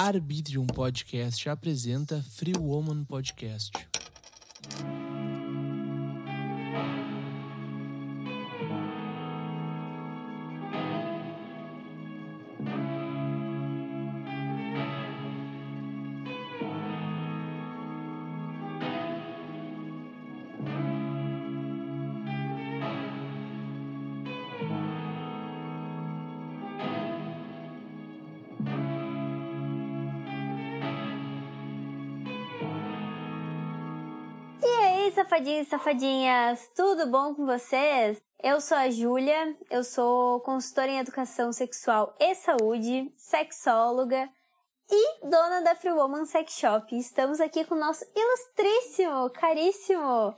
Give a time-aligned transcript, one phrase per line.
[0.00, 3.89] Arbitrium Podcast apresenta Free Woman Podcast.
[35.60, 38.16] Aí, safadinhas, tudo bom com vocês?
[38.42, 44.26] Eu sou a Júlia, eu sou consultora em educação sexual e saúde, sexóloga
[44.90, 46.96] e dona da Free Woman Sex Shop.
[46.96, 50.34] Estamos aqui com o nosso ilustríssimo, caríssimo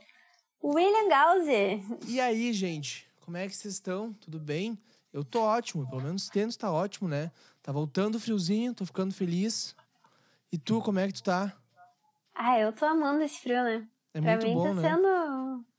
[0.61, 1.79] William Gauser.
[2.05, 3.07] E aí, gente?
[3.21, 4.11] Como é que vocês estão?
[4.13, 4.77] Tudo bem?
[5.13, 7.31] Eu tô ótimo, pelo menos tendo tá ótimo, né?
[7.61, 9.73] Tá voltando o friozinho, tô ficando feliz.
[10.51, 11.53] E tu, como é que tu tá?
[12.35, 13.87] Ah, eu tô amando esse frio, né?
[14.13, 14.89] É pra muito mim bom, tá né?
[14.89, 15.07] sendo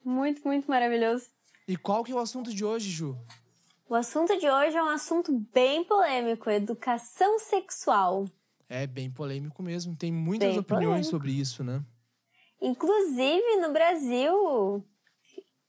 [0.04, 1.26] muito, muito maravilhoso.
[1.66, 3.16] E qual que é o assunto de hoje, Ju?
[3.88, 8.24] O assunto de hoje é um assunto bem polêmico, educação sexual.
[8.68, 11.10] É bem polêmico mesmo, tem muitas Bem opiniões polêmico.
[11.10, 11.82] sobre isso, né?
[12.60, 14.84] Inclusive, no Brasil,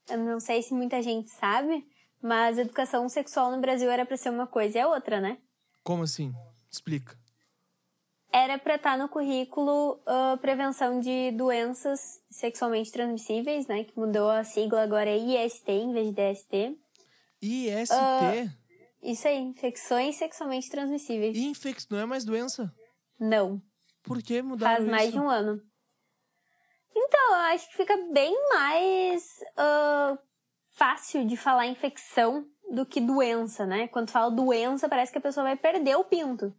[0.08, 1.86] eu não sei se muita gente sabe,
[2.22, 5.38] mas educação sexual no Brasil era pra ser uma coisa e é outra, né?
[5.82, 6.34] Como assim?
[6.70, 7.18] Explica.
[8.46, 13.82] Era pra estar no currículo ah, prevenção de doenças sexualmente transmissíveis, né?
[13.82, 16.78] Que mudou a sigla agora é IST em vez de DST.
[17.42, 18.46] IST Ah,
[19.02, 21.36] Isso aí, infecções sexualmente transmissíveis.
[21.36, 22.72] e infecção não é mais doença?
[23.18, 23.60] Não,
[24.04, 25.14] Por que mudaram faz mais isso?
[25.14, 25.60] de um ano.
[26.94, 29.24] Então, eu acho que fica bem mais
[29.56, 30.16] ah,
[30.76, 33.88] fácil de falar infecção do que doença, né?
[33.88, 36.54] Quando fala doença, parece que a pessoa vai perder o pinto.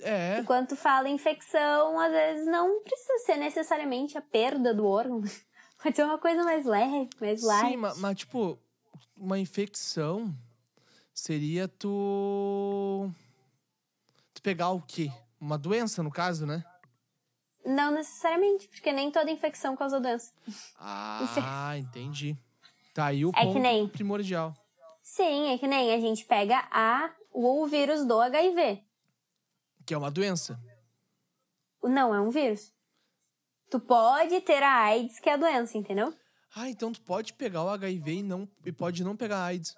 [0.00, 5.22] É, Enquanto fala infecção, às vezes não precisa ser necessariamente a perda do órgão.
[5.82, 7.70] Pode ser uma coisa mais leve, mais light.
[7.70, 8.58] sim, ma- mas, tipo,
[9.16, 10.34] uma infecção
[11.14, 13.10] seria tu...
[14.34, 15.10] Tu pegar o quê?
[15.40, 16.64] Uma doença, no caso, né?
[17.64, 20.32] Não necessariamente, porque nem toda infecção causa doença.
[20.78, 22.36] Ah, entendi.
[22.94, 24.54] Tá aí o É que ponto nem- primordial.
[25.02, 28.82] Sim, é que nem a gente pega a, o vírus do HIV.
[29.88, 30.60] Que é uma doença.
[31.82, 32.70] Não, é um vírus.
[33.70, 36.12] Tu pode ter a AIDS, que é a doença, entendeu?
[36.54, 39.74] Ah, então tu pode pegar o HIV e, não, e pode não pegar AIDS.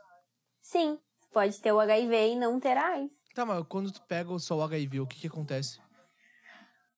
[0.61, 3.13] Sim, tu pode ter o HIV e não ter a AIDS.
[3.37, 5.79] Tá, mas quando tu pega só o HIV, o que que acontece?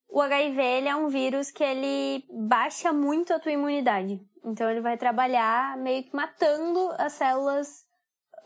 [0.08, 4.26] O HIV ele é um vírus que ele baixa muito a tua imunidade.
[4.42, 7.84] Então ele vai trabalhar meio que matando as células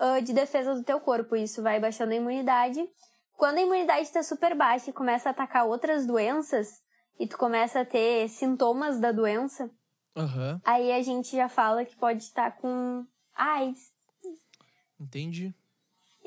[0.00, 1.37] ah, de defesa do teu corpo.
[1.37, 2.84] Isso vai baixando a imunidade.
[3.37, 6.83] Quando a imunidade está super baixa e começa a atacar outras doenças,
[7.19, 9.71] e tu começa a ter sintomas da doença,
[10.17, 13.93] Aham, aí a gente já fala que pode estar com AIDS.
[14.99, 15.55] entendi.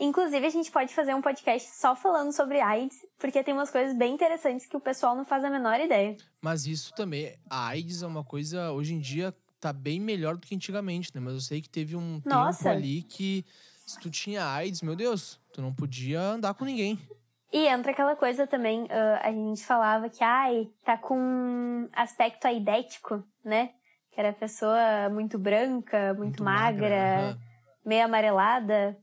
[0.02, 3.94] Inclusive, a gente pode fazer um podcast só falando sobre AIDS, porque tem umas coisas
[3.98, 6.16] bem interessantes que o pessoal não faz a menor ideia.
[6.42, 10.48] Mas isso também, a AIDS é uma coisa, hoje em dia, tá bem melhor do
[10.48, 11.20] que antigamente, né?
[11.20, 12.60] Mas eu sei que teve um Nossa.
[12.60, 13.46] tempo ali que
[13.90, 16.98] se tu tinha AIDS, meu Deus, tu não podia andar com ninguém.
[17.52, 23.24] E entra aquela coisa também, ah, a gente falava que, ai, tá com aspecto aidético,
[23.44, 23.72] né?
[24.12, 27.40] Que era a pessoa muito branca, muito, magra, aham.
[27.84, 28.96] meio amarelada.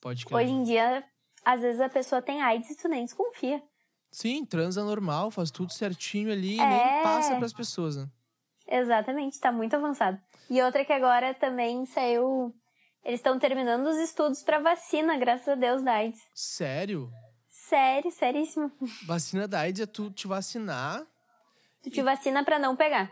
[0.00, 0.38] Pode crer.
[0.38, 1.04] Hoje em dia,
[1.44, 3.62] às vezes a pessoa tem AIDS e tu nem desconfia.
[4.10, 6.66] Sim, transa normal, faz tudo certinho ali e É.
[6.66, 8.08] nem passa pras pessoas, né?
[8.66, 10.18] Exatamente, tá muito avançado.
[10.48, 12.54] E outra que agora também saiu.
[13.04, 16.20] Eles estão terminando os estudos pra vacina, graças a Deus, da AIDS.
[16.34, 17.10] Sério?
[17.48, 18.70] Sério, seríssimo.
[19.06, 21.06] Vacina da AIDS é tu te vacinar.
[21.82, 23.10] Tu te vacina pra não pegar.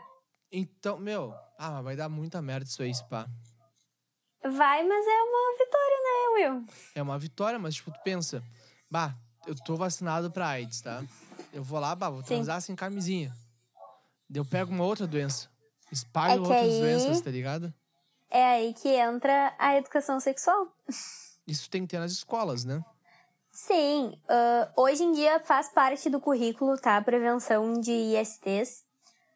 [0.51, 3.25] Então, meu, ah, mas vai dar muita merda isso aí, pá.
[4.43, 6.65] Vai, mas é uma vitória, né, Will?
[6.95, 8.43] É uma vitória, mas tipo, tu pensa,
[8.89, 9.13] bah,
[9.47, 11.03] eu tô vacinado pra AIDS, tá?
[11.53, 12.27] Eu vou lá, bah, vou Sim.
[12.27, 13.33] transar sem camisinha.
[14.33, 15.49] Eu pego uma outra doença.
[15.91, 17.73] Espalho É outras aí- doenças, tá ligado?
[18.29, 20.67] É aí que entra a educação sexual.
[21.47, 22.83] Isso tem que ter nas escolas, né?
[23.51, 26.97] Sim, ah, hoje em dia faz parte do currículo, tá?
[26.97, 28.85] A prevenção de ISTs.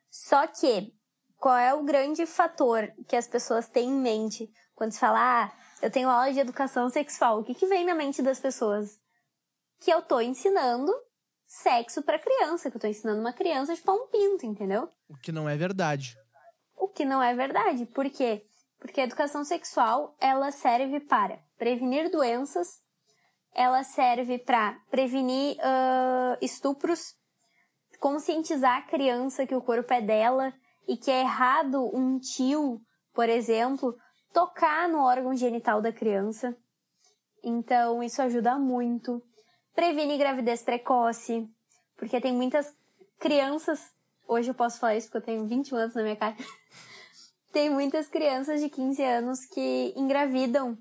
[0.10, 0.94] Só que,
[1.38, 5.52] qual é o grande fator que as pessoas têm em mente quando se fala, ah,
[5.82, 7.40] eu tenho aula de educação sexual?
[7.40, 9.00] O que, que vem na mente das pessoas?
[9.80, 10.94] Que eu tô ensinando
[11.46, 14.90] sexo pra criança, que eu tô ensinando uma criança a chupar um pinto, entendeu?
[15.10, 16.18] O que não é verdade.
[16.76, 17.86] O que não é verdade.
[17.88, 18.46] Por quê?
[18.84, 22.68] Porque a educação sexual, ela serve para prevenir doenças,
[23.56, 27.16] ela serve para prevenir ah, estupros,
[27.98, 30.54] conscientizar a criança que o corpo é dela
[30.86, 32.82] e que é errado um tio,
[33.14, 33.96] por exemplo,
[34.34, 36.54] tocar no órgão genital da criança.
[37.42, 39.24] Então, isso ajuda muito.
[39.74, 41.48] Previne gravidez precoce,
[41.96, 42.68] porque tem muitas
[43.18, 43.80] crianças,
[44.28, 46.36] hoje eu posso falar isso porque eu tenho 21 anos na minha cara.
[47.54, 50.76] Tem muitas crianças de 15 anos que engravidam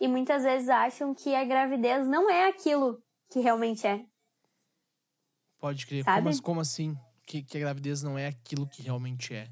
[0.00, 2.98] e muitas vezes acham que a gravidez não é aquilo
[3.30, 4.02] que realmente é.
[5.60, 6.04] Pode crer.
[6.04, 6.96] Como, como, assim?
[7.26, 9.46] Que, que a gravidez não é aquilo que realmente é?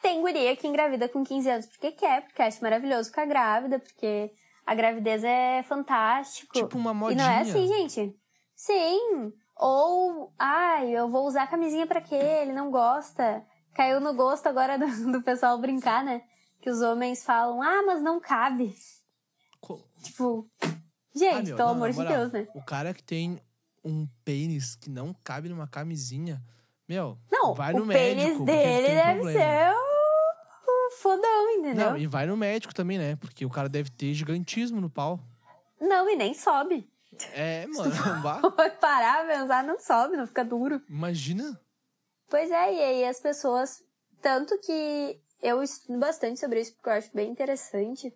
[0.00, 4.30] Tem guria que engravida com 15 anos porque quer, porque acha maravilhoso ficar grávida, porque
[4.64, 6.52] a gravidez é fantástico.
[6.52, 7.22] Tipo uma modinha.
[7.22, 8.16] E não é assim, gente.
[8.54, 9.32] Sim.
[9.56, 12.14] Ou, ai, eu vou usar camisinha para quê?
[12.14, 13.44] Ele não gosta.
[13.76, 16.22] Caiu no gosto agora do, do pessoal brincar, né?
[16.62, 18.74] Que os homens falam, ah, mas não cabe.
[19.60, 19.84] Co...
[20.02, 20.48] Tipo,
[21.14, 22.48] gente, ah, meu, pelo não, amor de Deus, né?
[22.54, 23.38] O cara que tem
[23.84, 26.42] um pênis que não cabe numa camisinha,
[26.88, 28.42] meu, não, vai no o médico.
[28.42, 29.40] O pênis dele deve problema.
[29.40, 29.74] ser
[30.66, 31.90] o fodão, entendeu?
[31.90, 33.16] Não, e vai no médico também, né?
[33.16, 35.20] Porque o cara deve ter gigantismo no pau.
[35.78, 36.90] Não, e nem sobe.
[37.32, 37.90] É, mano,
[38.22, 38.40] vá.
[38.80, 40.80] parar, pensar, não sobe, não fica duro.
[40.88, 41.60] Imagina.
[42.28, 43.84] Pois é, e aí as pessoas.
[44.20, 48.12] Tanto que eu estudo bastante sobre isso, porque eu acho bem interessante.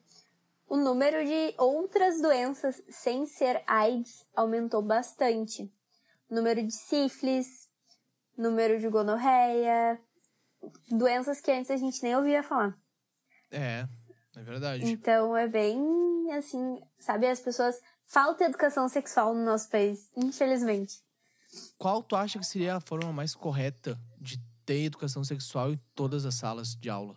[0.68, 5.70] O número de outras doenças sem ser AIDS aumentou bastante.
[6.28, 7.68] número de sífilis,
[8.36, 10.00] número de gonorreia,
[10.88, 12.72] doenças que antes a gente nem ouvia falar.
[13.50, 13.84] É,
[14.36, 14.84] é verdade.
[14.84, 21.02] Então é bem assim, sabe, as pessoas falta educação sexual no nosso país, infelizmente.
[21.78, 26.24] Qual tu acha que seria a forma mais correta de ter educação sexual em todas
[26.24, 27.16] as salas de aula?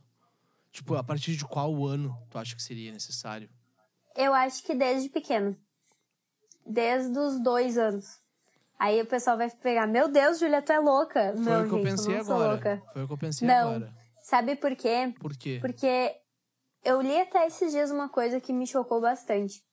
[0.72, 3.50] Tipo, a partir de qual ano tu acha que seria necessário?
[4.16, 5.56] Eu acho que desde pequeno.
[6.66, 8.24] Desde os dois anos.
[8.80, 11.34] Aí o pessoal vai pegar, meu Deus, Julia, tu é louca.
[11.34, 12.84] Foi não, o que gente, eu pensei eu agora.
[12.92, 13.70] Foi o que eu pensei não.
[13.70, 13.94] agora.
[14.24, 15.14] Sabe por quê?
[15.20, 15.60] Por quê?
[15.62, 16.16] Porque
[16.84, 19.64] eu li até esses dias uma coisa que me chocou bastante.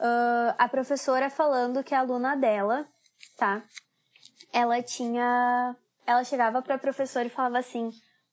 [0.00, 2.86] Uh, a professora falando que a aluna dela,
[3.36, 3.62] tá?
[4.52, 5.76] Ela tinha.
[6.06, 7.90] Ela chegava pra professora e falava assim: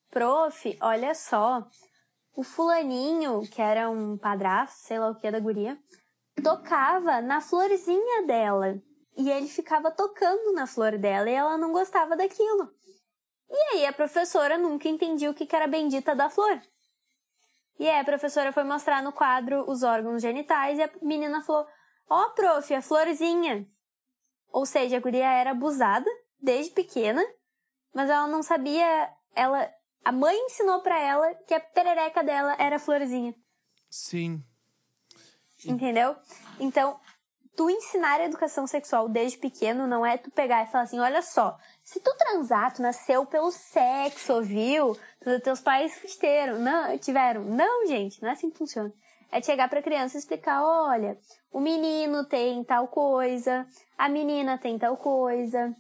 [0.10, 1.68] Prof, olha só,
[2.36, 5.78] o fulaninho, que era um padrasto, sei lá o que da guria,
[6.44, 8.82] tocava na florzinha dela.
[9.18, 12.70] E ele ficava tocando na flor dela e ela não gostava daquilo.
[13.50, 16.62] E aí a professora nunca entendia o que era bendita da flor.
[17.80, 21.66] E aí a professora foi mostrar no quadro os órgãos genitais e a menina falou:
[22.10, 23.66] Ó, oh, prof, a florzinha.
[24.56, 26.10] Ou seja, a guria era abusada
[26.42, 27.22] desde pequena,
[27.94, 29.10] mas ela não sabia.
[29.36, 29.70] Ela,
[30.02, 33.36] a mãe ensinou para ela que a perereca dela era florzinha.
[35.58, 35.74] Sim.
[35.74, 36.16] Entendeu?
[36.58, 36.98] Então,
[37.54, 41.22] tu ensinar a educação sexual desde pequeno não é tu pegar e falar assim, olha
[41.22, 44.98] só, se tu transar, tu nasceu pelo sexo, viu?
[45.44, 47.44] Teus pais tiveram, não, tiveram.
[47.44, 48.90] Não, gente, não é assim que funciona.
[49.36, 51.18] É chegar pra criança e explicar, olha,
[51.52, 53.68] o menino tem tal coisa,
[53.98, 55.76] a menina tem tal coisa,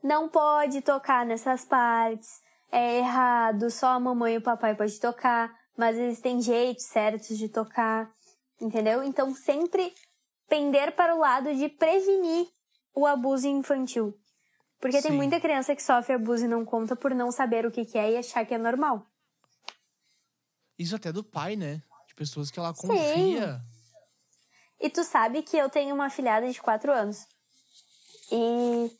[0.00, 2.30] não pode tocar nessas partes,
[2.70, 7.48] é errado, só a mamãe e o papai pode tocar, mas existem jeitos certos de
[7.48, 8.08] tocar,
[8.60, 9.02] entendeu?
[9.02, 9.92] Então sempre
[10.48, 12.46] pender para o lado de prevenir
[12.94, 14.14] o abuso infantil.
[14.80, 15.08] Porque Sim.
[15.08, 17.98] tem muita criança que sofre abuso e não conta por não saber o que, que
[17.98, 19.04] é e achar que é normal.
[20.78, 21.82] Isso até do pai, né?
[22.12, 23.14] De pessoas que ela confia.
[23.14, 23.60] Sim.
[24.78, 27.26] E tu sabe que eu tenho uma filhada de quatro anos.
[28.30, 28.90] E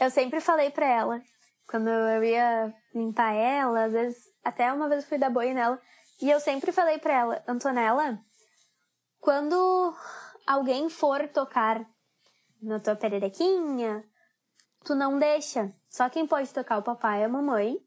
[0.00, 1.22] eu sempre falei pra ela,
[1.68, 5.80] quando eu ia limpar ela, às vezes, até uma vez eu fui dar banho nela,
[6.20, 8.18] e eu sempre falei pra ela, Antonella,
[9.20, 9.94] quando
[10.44, 11.86] alguém for tocar
[12.60, 14.04] na tua pererequinha,
[14.84, 15.72] tu não deixa.
[15.88, 17.78] Só quem pode tocar o papai é a mamãe,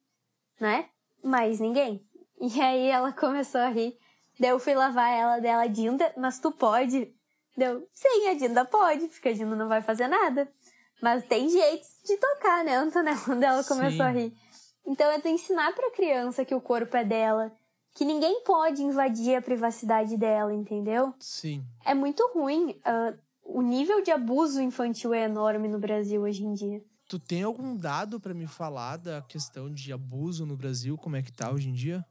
[0.59, 0.89] né?
[1.21, 2.01] Mais ninguém.
[2.39, 3.97] E aí ela começou a rir.
[4.39, 7.13] Daí eu fui lavar ela dela, Dinda, mas tu pode?
[7.57, 10.47] Deu, sim, a Dinda pode, porque a Dinda não vai fazer nada.
[11.01, 13.19] Mas tem jeitos de tocar, né, Antonella?
[13.25, 14.33] Quando ela começou a rir.
[14.85, 17.51] Então é tu ensinar pra criança que o corpo é dela,
[17.95, 21.13] que ninguém pode invadir a privacidade dela, entendeu?
[21.19, 21.63] Sim.
[21.85, 22.71] É muito ruim.
[22.71, 26.81] Uh, o nível de abuso infantil é enorme no Brasil hoje em dia.
[27.07, 30.97] Tu tem algum dado para me falar da questão de abuso no Brasil?
[30.97, 32.05] Como é que tá hoje em dia?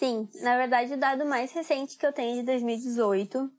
[0.00, 3.52] Sim, na verdade o dado mais recente que eu tenho é de 2018,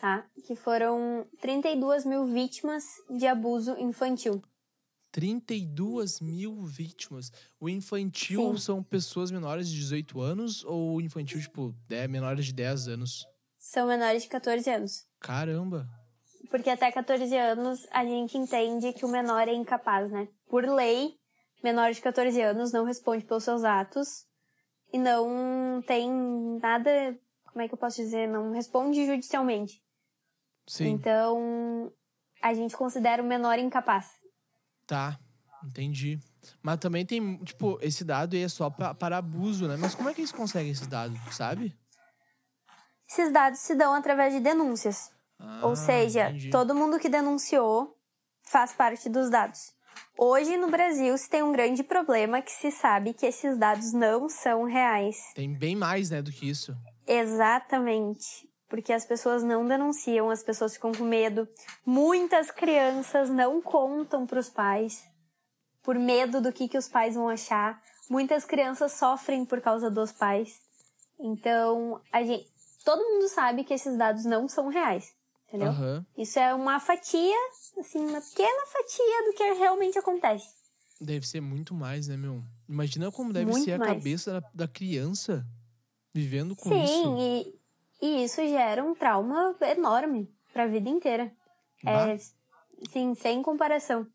[0.00, 0.24] tá?
[0.46, 4.42] Que foram 32 mil vítimas de abuso infantil.
[5.12, 7.30] 32 mil vítimas.
[7.60, 8.58] O infantil Sim.
[8.58, 13.26] são pessoas menores de 18 anos ou o infantil, tipo, é menores de 10 anos?
[13.58, 15.06] São menores de 14 anos.
[15.20, 15.86] Caramba!
[16.50, 20.28] porque até 14 anos a gente entende que o menor é incapaz, né?
[20.48, 21.14] Por lei,
[21.62, 24.24] menor de 14 anos não responde pelos seus atos
[24.94, 26.08] e não tem
[26.62, 29.82] nada, como é que eu posso dizer, não responde judicialmente.
[30.68, 30.90] Sim.
[30.90, 31.92] Então,
[32.40, 34.12] a gente considera o menor incapaz.
[34.86, 35.18] Tá,
[35.64, 36.20] entendi.
[36.62, 39.76] Mas também tem, tipo, esse dado aí é só pra, para abuso, né?
[39.76, 41.76] Mas como é que eles conseguem esses dados, sabe?
[43.10, 45.10] Esses dados se dão através de denúncias.
[45.40, 46.50] Ah, Ou seja, entendi.
[46.50, 47.98] todo mundo que denunciou
[48.44, 49.74] faz parte dos dados.
[50.18, 54.28] Hoje no Brasil se tem um grande problema que se sabe que esses dados não
[54.28, 55.16] são reais.
[55.34, 56.74] Tem bem mais, né, do que isso.
[57.06, 58.48] Exatamente.
[58.68, 61.46] Porque as pessoas não denunciam, as pessoas ficam com medo.
[61.84, 65.04] Muitas crianças não contam para os pais
[65.84, 67.80] por medo do que, que os pais vão achar.
[68.08, 70.60] Muitas crianças sofrem por causa dos pais.
[71.20, 72.50] Então, a gente,
[72.84, 75.12] todo mundo sabe que esses dados não são reais,
[75.46, 75.68] entendeu?
[75.68, 76.06] Aham.
[76.16, 77.36] Isso é uma fatia,
[77.78, 80.54] assim, uma pequena fatia do que realmente acontece.
[81.00, 82.42] Deve ser muito mais, né, meu?
[82.68, 83.92] Imagina como deve Muito ser a mais.
[83.92, 85.46] cabeça da, da criança
[86.14, 87.16] vivendo com Sim, isso.
[87.18, 87.60] E,
[88.00, 91.32] e isso gera um trauma enorme pra vida inteira.
[91.82, 92.18] Bah, É,
[92.90, 94.06] sim, sem comparação.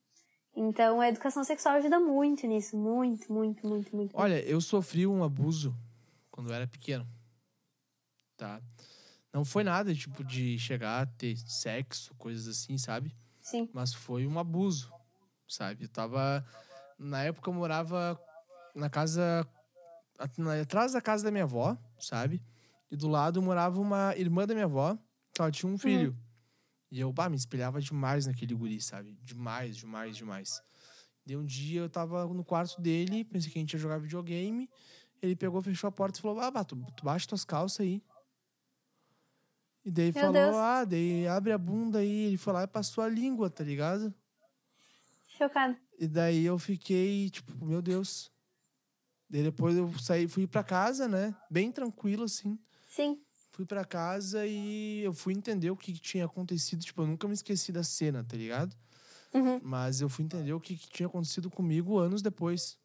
[0.56, 2.75] Então, a educação sexual ajuda muito nisso.
[2.78, 4.18] Muito, muito, muito, muito.
[4.18, 5.75] Olha, eu sofri um abuso
[6.32, 7.08] quando eu era pequeno.
[8.36, 8.62] Tá?
[9.32, 13.16] Não foi nada, tipo, de chegar a ter sexo, coisas assim, sabe?
[13.50, 13.68] Sim.
[13.74, 14.94] Mas foi um abuso,
[15.48, 15.86] sabe?
[15.86, 16.46] Eu tava.
[16.98, 18.20] Na época eu morava
[18.75, 19.48] na casa.
[20.62, 22.44] Atrás da casa da minha avó, sabe?
[22.91, 24.98] E do lado morava uma irmã da minha avó,
[25.34, 26.15] que ela tinha um filho.
[26.91, 29.18] E eu, bah, me espelhava demais naquele guri, sabe?
[29.24, 30.62] Demais, demais, demais.
[31.25, 34.70] Daí um dia eu tava no quarto dele, pensei que a gente ia jogar videogame.
[35.22, 38.03] Ele pegou, fechou a porta e falou: Ah, bah, tu, tu baixa tuas calças aí.
[39.89, 40.55] E daí Meu falou: Deus.
[40.55, 42.25] Ah, daí abre a bunda aí.
[42.27, 44.13] Ele foi lá e passou a língua, tá ligado?
[45.36, 45.75] Chocada.
[45.98, 48.31] E daí eu fiquei, tipo, meu Deus.
[49.27, 51.36] Daí depois eu saí, fui pra casa, né?
[51.50, 52.60] Bem tranquilo, assim.
[52.88, 53.19] Sim.
[53.51, 56.84] Fui pra casa e eu fui entender o que, que tinha acontecido.
[56.84, 58.75] Tipo, eu nunca me esqueci da cena, tá ligado?
[59.34, 59.60] Uhum.
[59.63, 62.77] Mas eu fui entender o que, que tinha acontecido comigo anos depois.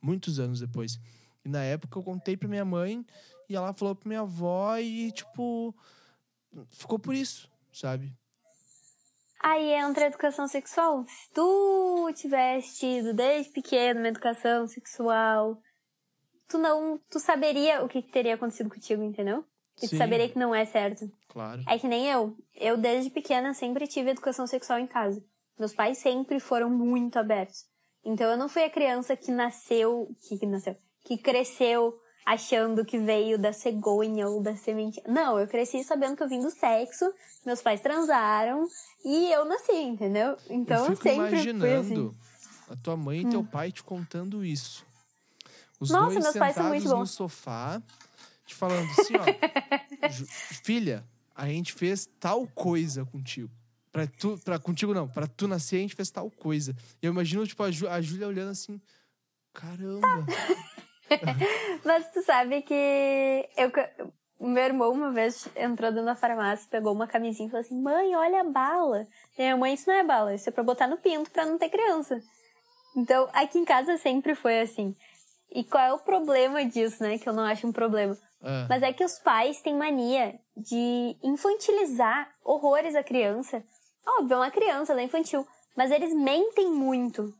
[0.00, 1.00] Muitos anos depois.
[1.44, 3.04] E na época eu contei pra minha mãe
[3.48, 5.74] e ela falou pra minha avó e, tipo,
[6.70, 8.12] ficou por isso, sabe?
[9.40, 11.04] Aí entra a educação sexual.
[11.06, 15.60] Se tu tivesse tido desde pequeno uma educação sexual,
[16.48, 16.98] tu não.
[17.10, 19.44] Tu saberia o que que teria acontecido contigo, entendeu?
[19.82, 21.10] E tu saberia que não é certo.
[21.28, 21.62] Claro.
[21.68, 22.36] É que nem eu.
[22.54, 25.22] Eu, desde pequena, sempre tive educação sexual em casa.
[25.58, 27.66] Meus pais sempre foram muito abertos.
[28.04, 30.14] Então, eu não fui a criança que nasceu...
[30.28, 30.76] Que, que nasceu?
[31.04, 35.02] Que cresceu achando que veio da cegonha ou da semente.
[35.06, 37.12] Não, eu cresci sabendo que eu vim do sexo,
[37.44, 38.66] meus pais transaram
[39.04, 40.36] e eu nasci, entendeu?
[40.48, 42.72] Então, eu fico sempre imaginando assim.
[42.72, 44.86] a tua mãe e teu pai te contando isso.
[45.78, 47.10] Os Nossa, dois meus pais são muito no bons.
[47.10, 47.82] sofá,
[48.46, 50.08] te falando assim, ó.
[50.08, 50.26] "Ju-
[50.64, 51.04] Filha,
[51.34, 53.50] a gente fez tal coisa contigo.
[53.92, 56.74] Pra tu, pra, contigo não, pra tu nascer a gente fez tal coisa.
[57.02, 58.80] E eu imagino, tipo, a, Ju, a Júlia olhando assim,
[59.52, 60.26] caramba.
[61.84, 63.70] Mas tu sabe que eu,
[64.40, 68.14] meu irmão uma vez entrou dentro da farmácia, pegou uma camisinha e falou assim: Mãe,
[68.16, 69.06] olha a bala.
[69.36, 71.58] E minha mãe, isso não é bala, isso é pra botar no pinto pra não
[71.58, 72.20] ter criança.
[72.96, 74.94] Então, aqui em casa sempre foi assim.
[75.50, 77.18] E qual é o problema disso, né?
[77.18, 78.16] Que eu não acho um problema.
[78.42, 83.64] Ah, Mas é que os pais têm mania de infantilizar horrores a criança.
[84.06, 85.46] Óbvio, é uma criança, ela é infantil.
[85.76, 87.32] Mas eles mentem muito.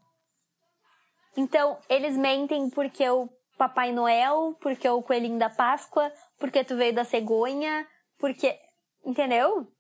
[1.37, 6.95] Então, eles mentem porque o Papai Noel, porque o Coelhinho da Páscoa, porque tu veio
[6.95, 7.87] da cegonha,
[8.19, 8.59] porque.
[9.05, 9.71] Entendeu?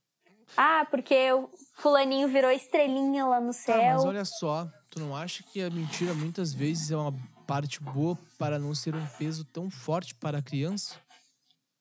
[0.56, 3.94] Ah, porque o fulaninho virou estrelinha lá no tá, céu.
[3.94, 7.14] mas olha só, tu não acha que a mentira muitas vezes é uma
[7.46, 10.96] parte boa para não ser um peso tão forte para a criança?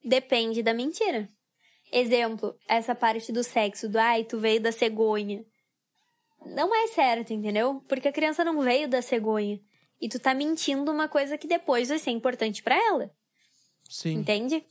[0.04, 1.30] Depende da mentira.
[1.92, 5.46] Exemplo, essa parte do sexo, do ai, tu veio da cegonha.
[6.46, 7.82] Não é certo, entendeu?
[7.88, 9.60] Porque a criança não veio da cegonha.
[10.04, 13.10] E tu tá mentindo uma coisa que depois vai ser importante pra ela.
[13.90, 14.16] Sim.
[14.16, 14.62] Entende?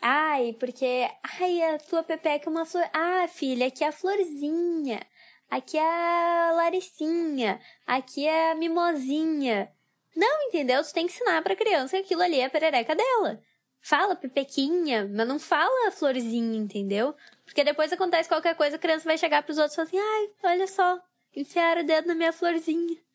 [0.00, 1.10] Ai, porque.
[1.40, 2.88] Ai, a tua pepeca é uma flor.
[2.92, 5.04] Ah, filha, aqui é a florzinha.
[5.50, 7.60] Aqui é a Laricinha.
[7.84, 9.72] Aqui é a mimosinha.
[10.14, 10.84] Não, entendeu?
[10.84, 13.42] Tu tem que ensinar pra criança que aquilo ali é a perereca dela.
[13.80, 17.12] Fala pepequinha, mas não fala florzinha, entendeu?
[17.44, 20.52] Porque depois acontece qualquer coisa, a criança vai chegar pros outros e falar assim: ai,
[20.52, 21.00] olha só,
[21.34, 23.07] enfiaram o dedo na minha florzinha.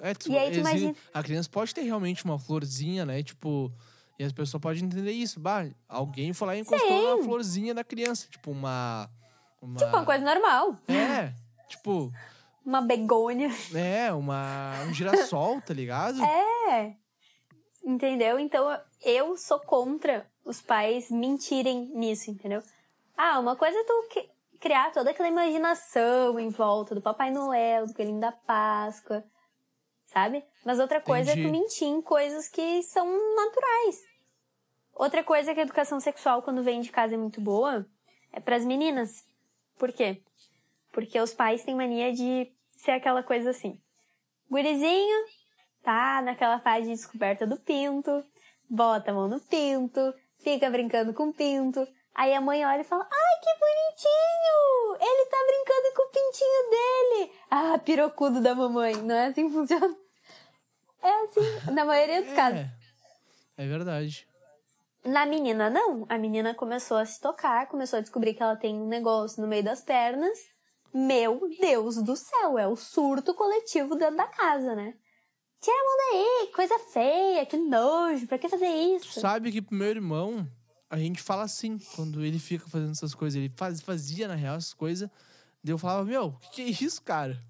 [0.00, 3.22] É, tu- E aí tu imagina- A criança pode ter realmente uma florzinha, né?
[3.22, 3.70] Tipo,
[4.18, 5.38] e as pessoas podem entender isso.
[5.40, 7.18] Bah, alguém foi lá e encostou Sim.
[7.18, 8.26] na florzinha da criança.
[8.28, 9.08] Tipo, uma.
[9.60, 9.76] Uma...
[9.76, 10.76] Tipo, uma coisa normal.
[10.88, 11.32] É,
[11.68, 12.12] tipo,
[12.64, 13.48] Uma begônia.
[13.74, 16.20] é, uma, um girassol, tá ligado?
[16.22, 16.96] É.
[17.84, 18.38] Entendeu?
[18.38, 22.62] Então eu sou contra os pais mentirem nisso, entendeu?
[23.16, 24.08] Ah, uma coisa é tu
[24.60, 29.24] criar toda aquela imaginação em volta do Papai Noel, do Coelhinho da Páscoa,
[30.12, 30.44] sabe?
[30.64, 31.48] Mas outra coisa é Entendi.
[31.48, 34.04] tu mentir em coisas que são naturais.
[34.94, 37.86] Outra coisa é que a educação sexual, quando vem de casa, é muito boa,
[38.32, 39.26] é pras meninas.
[39.78, 40.22] Por quê?
[40.92, 43.80] Porque os pais têm mania de ser aquela coisa assim.
[44.50, 45.24] Gurizinho,
[45.82, 48.22] tá naquela fase de descoberta do pinto,
[48.68, 51.88] bota a mão no pinto, fica brincando com o pinto.
[52.14, 53.08] Aí a mãe olha e fala:
[53.42, 54.96] que bonitinho!
[55.00, 57.32] Ele tá brincando com o pintinho dele!
[57.50, 58.94] Ah, pirocudo da mamãe.
[58.96, 59.96] Não é assim que funciona?
[61.02, 62.60] É assim, na maioria dos casos.
[62.60, 64.26] É, é verdade.
[65.04, 66.06] Na menina, não.
[66.08, 69.48] A menina começou a se tocar, começou a descobrir que ela tem um negócio no
[69.48, 70.38] meio das pernas.
[70.94, 74.94] Meu Deus do céu, é o surto coletivo dentro da casa, né?
[75.60, 79.20] Tira a mão daí, coisa feia, que nojo, pra que fazer Tu isso?
[79.20, 80.46] sabe que pro meu irmão,
[80.92, 83.36] a gente fala assim, quando ele fica fazendo essas coisas.
[83.38, 85.08] Ele faz, fazia, na real, essas coisas.
[85.64, 87.40] Daí eu falava, meu, o que, que é isso, cara?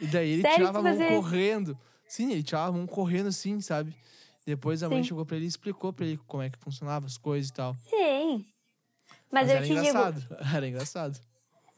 [0.00, 1.78] E daí ele Sério tirava a mão correndo.
[2.08, 3.94] Sim, ele tirava a mão correndo assim, sabe?
[4.46, 5.08] Depois a mãe Sim.
[5.08, 7.76] chegou pra ele e explicou pra ele como é que funcionava as coisas e tal.
[7.90, 8.46] Sim.
[9.30, 9.80] Mas, eu era te digo.
[9.80, 10.26] engraçado.
[10.54, 11.20] Era engraçado.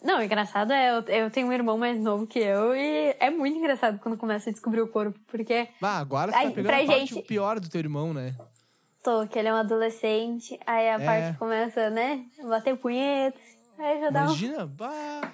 [0.03, 3.29] Não, o engraçado é, eu, eu tenho um irmão mais novo que eu e é
[3.29, 6.87] muito engraçado quando começa a descobrir o corpo, porque Ah, agora Ai, tá pegando a
[6.87, 8.35] parte gente- pior do teu irmão, né?
[9.03, 11.05] Tô, que ele é um adolescente, aí a É.
[11.05, 13.39] parte começa, né, bater punheta,
[13.79, 14.25] aí já dá um...
[14.27, 15.33] Imagina, bah,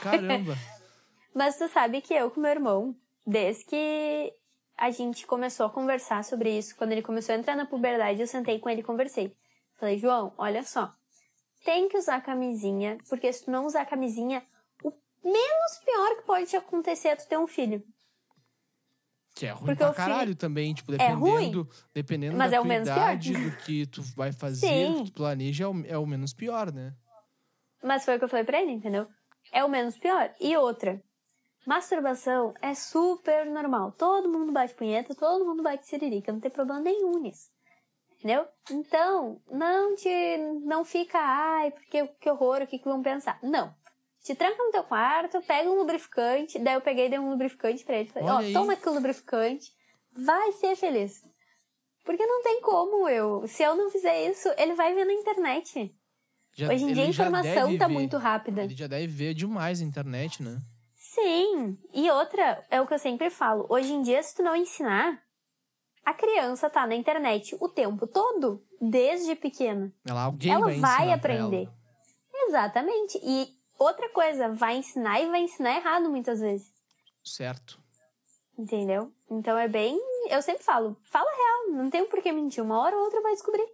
[0.00, 0.54] caramba.
[1.34, 2.94] Mas tu sabe que eu com meu irmão,
[3.26, 4.32] desde que
[4.76, 8.26] a gente começou a conversar sobre isso, quando ele começou a entrar na puberdade, eu
[8.26, 9.34] sentei com ele e conversei.
[9.78, 10.92] Falei, João, olha só,
[11.64, 14.42] tem que usar camisinha, porque se tu não usar camisinha,
[14.82, 14.92] o
[15.24, 17.82] menos pior que pode te acontecer é tu ter um filho.
[19.34, 22.56] Que é ruim Porque pra filho- caralho também, tipo, É ruim, dependendo, dependendo mas da
[22.58, 22.96] é o menos pior.
[22.96, 24.92] idade, do que tu vai fazer, Sim.
[24.92, 26.94] do que tu planeja, é o, é o menos pior, né?
[27.82, 29.08] Mas foi o que eu falei pra ele, entendeu?
[29.52, 30.32] É o menos pior.
[30.40, 31.02] E outra,
[31.66, 33.92] masturbação é super normal.
[33.92, 37.48] Todo mundo bate punheta, todo mundo bate siririca, não tem problema nenhum nisso.
[38.18, 38.46] Entendeu?
[38.70, 40.08] Então, não te.
[40.64, 43.38] Não fica, ai, porque que horror, o que, que vão pensar?
[43.42, 43.74] Não.
[44.24, 47.84] Te tranca no teu quarto, pega um lubrificante, daí eu peguei e dei um lubrificante
[47.84, 48.08] pra ele.
[48.08, 48.52] Falei, ó, aí.
[48.54, 49.70] toma aqui o lubrificante,
[50.16, 51.22] vai ser feliz.
[52.02, 53.46] Porque não tem como eu.
[53.46, 55.94] Se eu não fizer isso, ele vai ver na internet.
[56.54, 57.92] Já- Hoje em dia a informação tá ver.
[57.92, 58.64] muito rápida.
[58.64, 60.58] Ele já deve ver demais a internet, né?
[60.94, 61.78] Sim.
[61.92, 63.66] E outra, é o que eu sempre falo.
[63.68, 65.22] Hoje em dia, se tu não ensinar,
[66.02, 69.92] a criança tá na internet o tempo todo, desde pequena.
[70.08, 71.64] Ela, alguém ela vai, vai, aprender.
[71.64, 71.74] ela.
[72.48, 73.20] Exatamente.
[73.22, 76.72] E outra coisa, vai ensinar e vai ensinar errado muitas vezes.
[77.22, 77.78] Certo.
[78.58, 79.12] Entendeu?
[79.30, 79.98] Então é bem.
[80.28, 82.62] Eu sempre falo, fala real, não tem por que mentir.
[82.62, 83.66] Uma hora ou outra vai descobrir.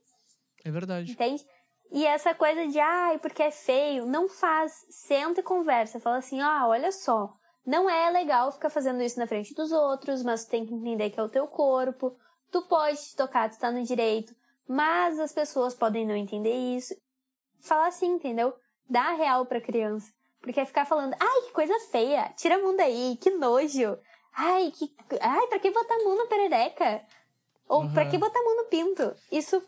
[0.64, 1.12] É verdade.
[1.12, 1.46] Entende?
[1.92, 4.86] E essa coisa de, ai, porque é feio, não faz.
[4.90, 6.00] Senta e conversa.
[6.00, 7.34] Fala assim, ah, olha só.
[7.66, 11.10] Não é legal ficar fazendo isso na frente dos outros, mas tu tem que entender
[11.10, 12.16] que é o teu corpo.
[12.50, 14.34] Tu pode te tocar, tu tá no direito.
[14.66, 16.94] Mas as pessoas podem não entender isso.
[17.60, 18.54] Fala assim, entendeu?
[18.90, 20.12] Dá a real pra criança.
[20.42, 22.32] Porque é ficar falando, ai, que coisa feia.
[22.36, 23.96] Tira a mão daí, que nojo.
[24.36, 24.90] Ai, que.
[25.20, 27.02] Ai, pra que botar a mão na perereca?
[27.68, 28.10] Ou pra Aham.
[28.10, 29.14] que botar a mão no pinto?
[29.30, 29.62] Isso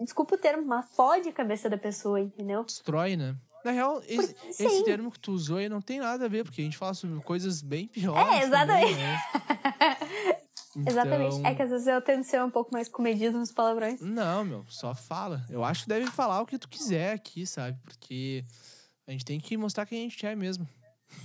[0.00, 2.64] desculpa o termo, mas fode a cabeça da pessoa, entendeu?
[2.64, 3.34] Destrói, né?
[3.64, 6.44] Na real, esse, Por- esse termo que tu usou aí não tem nada a ver,
[6.44, 8.34] porque a gente fala sobre coisas bem piores.
[8.34, 8.92] É, exatamente.
[8.92, 9.18] também, né?
[10.76, 11.36] Exatamente.
[11.36, 14.00] Então, É que às vezes eu tento ser um pouco mais comedido nos palavrões.
[14.00, 15.44] Não, meu, só fala.
[15.48, 17.78] Eu acho que deve falar o que tu quiser aqui, sabe?
[17.82, 18.44] Porque
[19.06, 20.68] a gente tem que mostrar quem a gente é mesmo.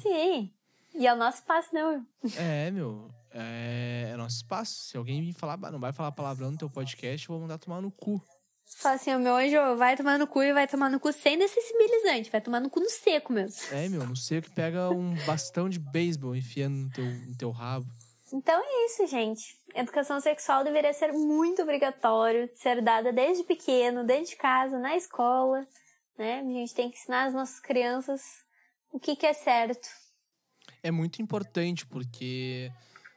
[0.02, 0.52] Sim.
[0.96, 1.84] E é o nosso espaço, né?
[1.84, 2.06] Will?
[2.38, 4.74] É, meu, é, é nosso espaço.
[4.86, 7.58] Se alguém vir falar, "Bah, não vai falar palavrão no teu podcast, eu vou mandar
[7.58, 8.22] tomar no cu.
[8.66, 12.32] Fala assim, meu anjo vai tomar no cu e vai tomar no cu sem dessensibilizante.
[12.32, 13.58] Vai tomar no cu no seco mesmo.
[13.72, 17.36] É, meu, não sei o que pega um bastão de beisebol enfiando no teu, no
[17.38, 17.86] teu rabo.
[18.34, 19.56] Então é isso, gente.
[19.76, 25.68] Educação sexual deveria ser muito obrigatório, ser dada desde pequeno, dentro de casa, na escola,
[26.18, 26.40] né?
[26.40, 28.22] A gente tem que ensinar as nossas crianças
[28.92, 29.88] o que, que é certo.
[30.82, 32.72] É muito importante, porque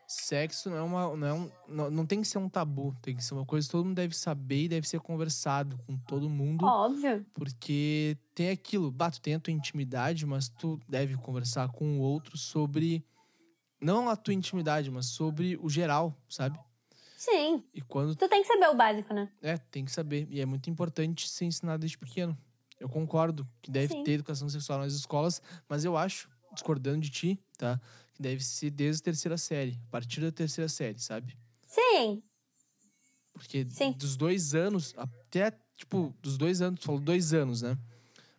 [0.07, 1.16] sexo não é uma.
[1.16, 3.66] Não, é um, não, não tem que ser um tabu, tem que ser uma coisa
[3.66, 6.64] que todo mundo deve saber e deve ser conversado com todo mundo.
[6.64, 7.24] Óbvio.
[7.35, 12.00] Porque tem aquilo, bah, tu tem a tua intimidade, mas tu deve conversar com o
[12.00, 13.05] outro sobre.
[13.80, 16.58] Não a tua intimidade, mas sobre o geral, sabe?
[17.16, 17.64] Sim.
[17.72, 18.14] E quando.
[18.14, 19.30] Tu tem que saber o básico, né?
[19.42, 20.26] É, tem que saber.
[20.30, 22.36] E é muito importante ser ensinado desde pequeno.
[22.78, 24.02] Eu concordo que deve Sim.
[24.02, 27.80] ter educação sexual nas escolas, mas eu acho, discordando de ti, tá?
[28.12, 31.36] Que deve ser desde a terceira série, a partir da terceira série, sabe?
[31.66, 32.22] Sim,
[33.32, 33.92] Porque Sim.
[33.92, 37.76] dos dois anos, até, tipo, dos dois anos, tu falou dois anos, né?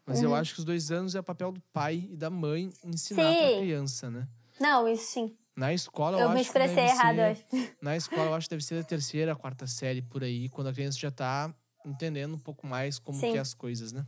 [0.05, 0.35] Mas eu Uhum.
[0.35, 3.57] acho que os dois anos é papel do pai e da mãe ensinar pra Sim.
[3.59, 4.27] criança, né?
[4.59, 5.35] Não, isso sim.
[5.55, 7.45] Na escola, eu, Eu me expressei errado, eu ser...
[7.55, 7.73] acho.
[7.81, 10.73] Na escola, eu acho que deve ser da terceira, quarta série, por aí, quando a
[10.73, 11.51] criança já tá
[11.85, 13.31] entendendo um pouco mais como Sim.
[13.31, 14.05] que é as coisas, né?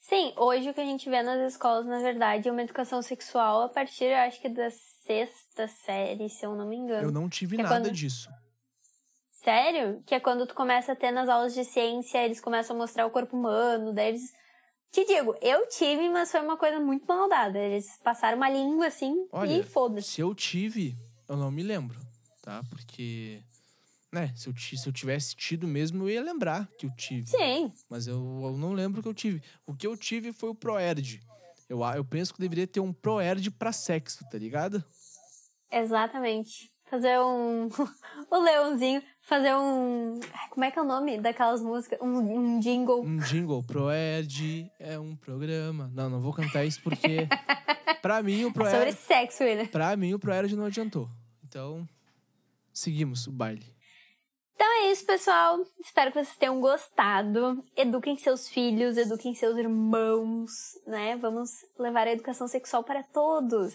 [0.00, 3.62] Sim, hoje o que a gente vê nas escolas, na verdade, é uma educação sexual
[3.62, 7.04] a partir, eu acho que, da sexta série, se eu não me engano.
[7.08, 8.28] Eu não tive Que é nada quando- disso.
[9.30, 10.02] Sério?
[10.06, 13.06] Que é quando tu começa a ter nas aulas de ciência, eles começam a mostrar
[13.06, 14.32] o corpo humano, daí eles.
[14.92, 17.58] Te digo, eu tive, mas foi uma coisa muito mal dada.
[17.58, 20.10] Eles passaram uma língua assim Olha, e foda-se.
[20.10, 21.98] Se eu tive, eu não me lembro,
[22.42, 22.62] tá?
[22.68, 23.42] Porque,
[24.12, 27.26] né, se eu, se eu tivesse tido mesmo, eu ia lembrar que eu tive.
[27.26, 29.42] Sim, Mas eu, eu não lembro que eu tive.
[29.66, 31.22] O que eu tive foi o Proerd.
[31.70, 34.84] Eu, eu penso que deveria ter um Proerd pra sexo, tá ligado?
[35.70, 36.71] exatamente.
[36.92, 37.70] Fazer um.
[38.30, 40.20] o leãozinho, fazer um.
[40.50, 41.98] Como é que é o nome daquelas músicas?
[42.02, 43.02] Um, um jingle.
[43.02, 43.62] Um jingle.
[43.62, 45.90] Proerd é um programa.
[45.94, 47.26] Não, não vou cantar isso porque.
[48.02, 49.64] pra mim, o É sobre sexo, William.
[49.68, 51.08] Pra mim, o Proerd não adiantou.
[51.42, 51.88] Então,
[52.74, 53.64] seguimos o baile.
[54.54, 55.64] Então é isso, pessoal.
[55.82, 57.64] Espero que vocês tenham gostado.
[57.74, 60.50] Eduquem seus filhos, eduquem seus irmãos,
[60.86, 61.16] né?
[61.16, 63.72] Vamos levar a educação sexual para todos.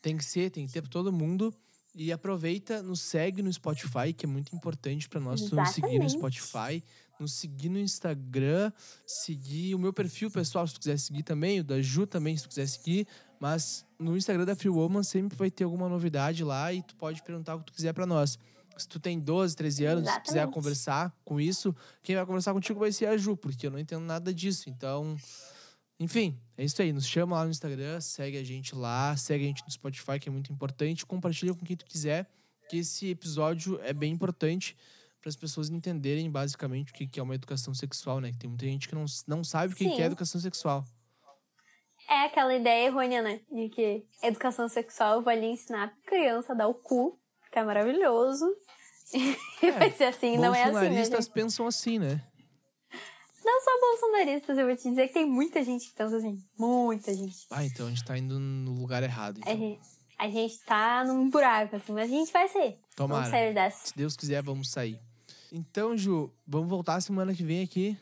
[0.00, 1.52] Tem que ser, tem que ter pra todo mundo.
[1.94, 5.98] E aproveita, nos segue no Spotify, que é muito importante pra nós tu nos seguir
[5.98, 6.40] no Exatamente.
[6.40, 6.84] Spotify,
[7.20, 8.72] nos seguir no Instagram,
[9.06, 12.44] seguir o meu perfil pessoal, se tu quiser seguir também, o da Ju também, se
[12.44, 13.06] tu quiser seguir.
[13.38, 17.22] Mas no Instagram da Free Woman sempre vai ter alguma novidade lá e tu pode
[17.22, 18.38] perguntar o que tu quiser pra nós.
[18.76, 20.54] Se tu tem 12, 13 anos, se tu quiser Exatamente.
[20.54, 24.04] conversar com isso, quem vai conversar contigo vai ser a Ju, porque eu não entendo
[24.04, 24.70] nada disso.
[24.70, 25.14] Então,
[26.02, 26.92] enfim, é isso aí.
[26.92, 30.28] Nos chama lá no Instagram, segue a gente lá, segue a gente no Spotify, que
[30.28, 31.06] é muito importante.
[31.06, 32.28] Compartilha com quem tu quiser,
[32.68, 34.76] que esse episódio é bem importante
[35.20, 38.32] para as pessoas entenderem basicamente o que é uma educação sexual, né?
[38.32, 40.84] Que tem muita gente que não, não sabe o que que é educação sexual.
[42.08, 43.40] É aquela ideia errônea, né?
[43.50, 47.18] De que educação sexual eu vou ali ensinar a criança a dar o cu,
[47.52, 48.44] que é maravilhoso.
[49.14, 51.34] E vai ser assim, não é assim, né, Bolsonaristas gente?
[51.34, 52.22] pensam assim, né?
[53.44, 56.42] Não só bolsonaristas, eu vou te dizer que tem muita gente que pensa assim.
[56.58, 57.46] Muita gente.
[57.50, 59.40] Ah, então a gente tá indo no lugar errado.
[59.44, 59.56] A Então.
[59.68, 59.80] gente,
[60.18, 62.78] a gente tá num buraco, assim, mas a gente vai sair.
[62.94, 63.22] Tomara.
[63.22, 63.86] Vamos sair dessa.
[63.88, 64.98] Se Deus quiser, vamos sair.
[65.50, 67.98] Então, Ju, vamos voltar semana que vem aqui.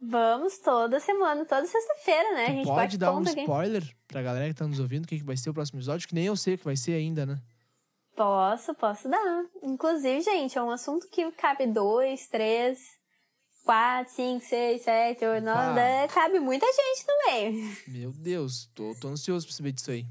[0.00, 2.44] Vamos toda semana, toda sexta-feira, né?
[2.44, 3.40] a Tu gente pode dar um ponto aqui.
[3.40, 6.06] spoiler pra galera que tá nos ouvindo o que, que vai ser o próximo episódio,
[6.06, 7.40] que nem eu sei o que vai ser ainda, né?
[8.14, 9.44] Posso, posso dar.
[9.62, 12.78] Inclusive, gente, é um assunto que cabe dois, três,
[13.66, 15.72] quatro, cinco, seis, sete, oito, nove, Opa.
[15.74, 16.12] dez.
[16.12, 17.76] Cabe muita gente no meio.
[17.88, 20.06] Meu Deus, tô, tô ansioso pra saber disso aí.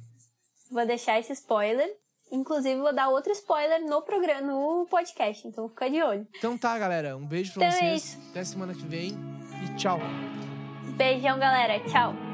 [0.69, 1.89] Vou deixar esse spoiler.
[2.31, 5.47] Inclusive, vou dar outro spoiler no programa, no podcast.
[5.47, 6.27] Então, fica de olho.
[6.37, 7.15] Então tá, galera.
[7.15, 8.19] Um beijo pra Então é vocês.
[8.31, 9.11] Até semana que vem
[9.63, 9.99] e tchau.
[10.97, 11.79] Beijão, galera.
[11.87, 12.24] Tchau.